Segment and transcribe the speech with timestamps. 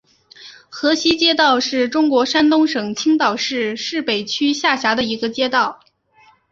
[0.67, 5.79] 河西街道是中国山东省青岛市市北区下辖的一个街道。